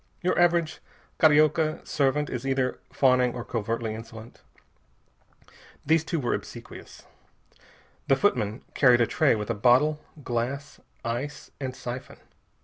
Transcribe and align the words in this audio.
Your 0.23 0.39
average 0.39 0.79
Carioca 1.19 1.85
servant 1.87 2.27
is 2.27 2.43
either 2.43 2.79
fawning 2.91 3.35
or 3.35 3.45
covertly 3.45 3.93
insolent. 3.93 4.41
These 5.85 6.03
two 6.05 6.19
were 6.19 6.33
obsequious. 6.33 7.03
The 8.07 8.15
footman 8.15 8.63
carried 8.73 9.01
a 9.01 9.05
tray 9.05 9.35
with 9.35 9.51
a 9.51 9.53
bottle, 9.53 9.99
glass, 10.23 10.79
ice, 11.05 11.51
and 11.59 11.75
siphon. 11.75 12.17